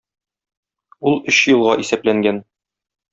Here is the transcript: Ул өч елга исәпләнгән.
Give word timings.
Ул 1.11 1.19
өч 1.33 1.41
елга 1.51 1.75
исәпләнгән. 1.85 2.41